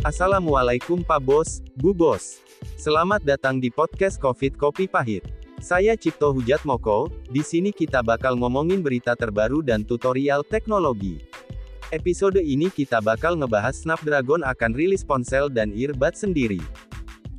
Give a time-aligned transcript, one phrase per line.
[0.00, 2.40] Assalamualaikum Pak Bos, Bu Bos.
[2.80, 5.20] Selamat datang di podcast Covid Kopi Pahit.
[5.60, 11.20] Saya Cipto Hujat Moko, di sini kita bakal ngomongin berita terbaru dan tutorial teknologi.
[11.92, 16.64] Episode ini kita bakal ngebahas Snapdragon akan rilis ponsel dan earbud sendiri.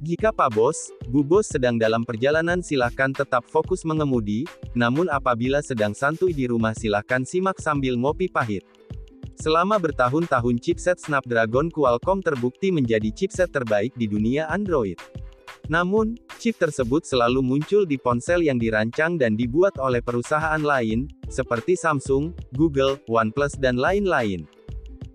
[0.05, 4.45] Jika Pak Bos, Bu Bos sedang dalam perjalanan silahkan tetap fokus mengemudi,
[4.77, 8.61] namun apabila sedang santuy di rumah silahkan simak sambil ngopi pahit.
[9.41, 15.01] Selama bertahun-tahun chipset Snapdragon Qualcomm terbukti menjadi chipset terbaik di dunia Android.
[15.65, 21.73] Namun, chip tersebut selalu muncul di ponsel yang dirancang dan dibuat oleh perusahaan lain, seperti
[21.73, 24.45] Samsung, Google, OnePlus dan lain-lain.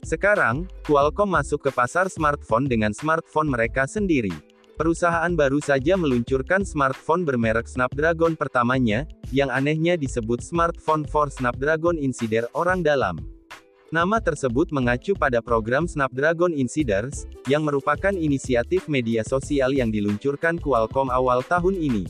[0.03, 4.34] Sekarang, Qualcomm masuk ke pasar smartphone dengan smartphone mereka sendiri.
[4.75, 12.51] Perusahaan baru saja meluncurkan smartphone bermerek Snapdragon pertamanya, yang anehnya disebut smartphone for Snapdragon Insider
[12.59, 13.36] orang dalam.
[13.95, 21.06] Nama tersebut mengacu pada program Snapdragon Insiders, yang merupakan inisiatif media sosial yang diluncurkan Qualcomm
[21.06, 22.03] awal tahun ini.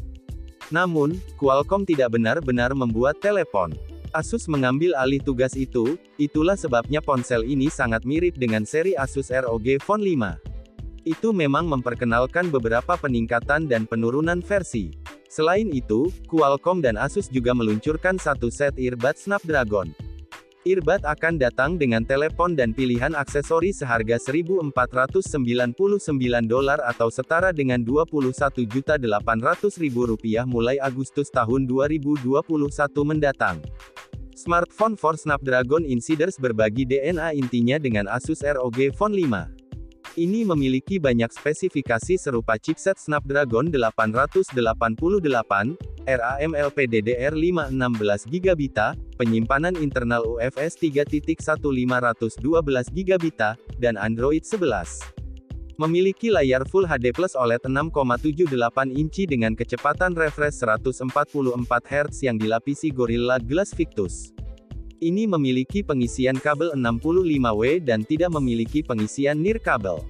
[0.72, 3.76] Namun, Qualcomm tidak benar-benar membuat telepon.
[4.16, 9.76] Asus mengambil alih tugas itu, itulah sebabnya ponsel ini sangat mirip dengan seri Asus ROG
[9.84, 11.04] Phone 5.
[11.04, 14.96] Itu memang memperkenalkan beberapa peningkatan dan penurunan versi.
[15.28, 20.05] Selain itu, Qualcomm dan Asus juga meluncurkan satu set earbud Snapdragon.
[20.66, 24.74] Earbud akan datang dengan telepon dan pilihan aksesori seharga 1.499
[26.42, 28.98] dolar atau setara dengan 21.800.000
[29.94, 32.34] rupiah mulai Agustus tahun 2021
[33.06, 33.62] mendatang.
[34.34, 40.18] Smartphone for Snapdragon Insiders berbagi DNA intinya dengan Asus ROG Phone 5.
[40.18, 44.50] Ini memiliki banyak spesifikasi serupa chipset Snapdragon 888,
[46.06, 48.62] RAM LPDDR5 16GB,
[49.18, 52.38] penyimpanan internal UFS 3.1 512
[52.94, 53.24] GB,
[53.82, 55.02] dan Android 11.
[55.76, 58.48] Memiliki layar Full HD Plus OLED 6,78
[58.96, 61.04] inci dengan kecepatan refresh 144
[61.68, 64.32] Hz yang dilapisi Gorilla Glass Victus.
[65.04, 70.00] Ini memiliki pengisian kabel 65W dan tidak memiliki pengisian nirkabel.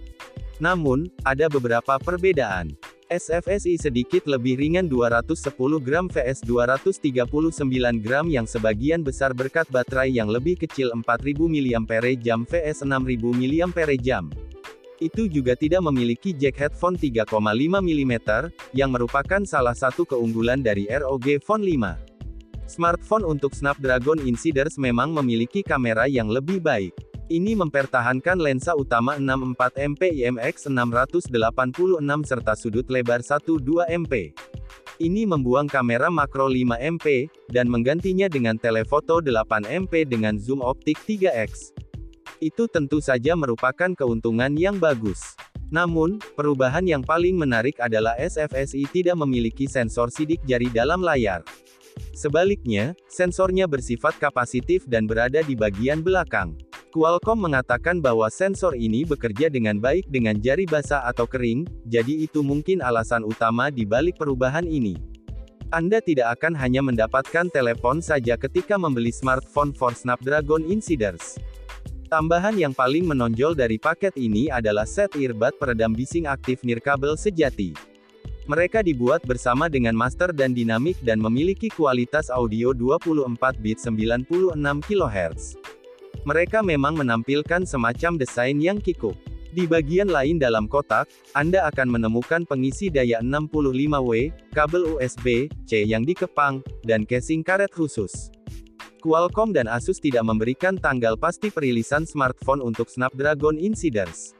[0.62, 2.70] Namun, ada beberapa perbedaan.
[3.06, 10.26] SFSI sedikit lebih ringan 210 gram vs 239 gram yang sebagian besar berkat baterai yang
[10.26, 11.06] lebih kecil 4000
[11.86, 14.26] mAh vs 6000 mAh.
[14.98, 17.30] Itu juga tidak memiliki jack headphone 3,5
[17.78, 18.14] mm,
[18.74, 22.66] yang merupakan salah satu keunggulan dari ROG Phone 5.
[22.66, 26.90] Smartphone untuk Snapdragon Insiders memang memiliki kamera yang lebih baik.
[27.26, 31.26] Ini mempertahankan lensa utama 64 MP IMX 686
[32.22, 33.58] serta sudut lebar 12
[33.98, 34.30] MP.
[35.02, 41.02] Ini membuang kamera makro 5 MP, dan menggantinya dengan telefoto 8 MP dengan zoom optik
[41.02, 41.74] 3x.
[42.38, 45.34] Itu tentu saja merupakan keuntungan yang bagus.
[45.74, 51.42] Namun, perubahan yang paling menarik adalah SFSI tidak memiliki sensor sidik jari dalam layar.
[52.14, 56.54] Sebaliknya, sensornya bersifat kapasitif dan berada di bagian belakang.
[56.96, 62.40] Qualcomm mengatakan bahwa sensor ini bekerja dengan baik dengan jari basah atau kering, jadi itu
[62.40, 64.96] mungkin alasan utama di balik perubahan ini.
[65.68, 71.36] Anda tidak akan hanya mendapatkan telepon saja ketika membeli smartphone for Snapdragon Insiders.
[72.08, 77.76] Tambahan yang paling menonjol dari paket ini adalah set earbud peredam bising aktif nirkabel sejati.
[78.48, 84.24] Mereka dibuat bersama dengan master dan dinamik dan memiliki kualitas audio 24 bit 96
[84.88, 85.75] kHz.
[86.26, 89.14] Mereka memang menampilkan semacam desain yang kikuk.
[89.54, 91.06] Di bagian lain dalam kotak,
[91.38, 98.34] Anda akan menemukan pengisi daya 65W, kabel USB-C yang dikepang, dan casing karet khusus.
[99.00, 104.34] Qualcomm dan Asus tidak memberikan tanggal pasti perilisan smartphone untuk Snapdragon Insiders.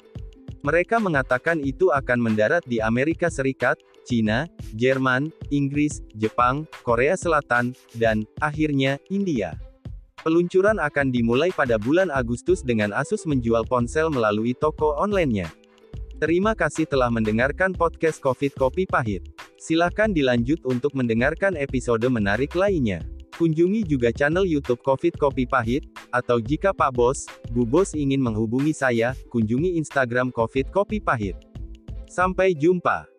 [0.67, 8.27] Mereka mengatakan itu akan mendarat di Amerika Serikat, China, Jerman, Inggris, Jepang, Korea Selatan, dan,
[8.43, 9.55] akhirnya, India.
[10.27, 15.47] Peluncuran akan dimulai pada bulan Agustus dengan Asus menjual ponsel melalui toko online-nya.
[16.19, 19.23] Terima kasih telah mendengarkan podcast COVID Kopi Pahit.
[19.55, 23.07] Silahkan dilanjut untuk mendengarkan episode menarik lainnya.
[23.39, 28.75] Kunjungi juga channel YouTube Covid Kopi Pahit, atau jika Pak Bos, Bu Bos ingin menghubungi
[28.75, 31.39] saya, kunjungi Instagram Covid Kopi Pahit.
[32.11, 33.16] Sampai jumpa.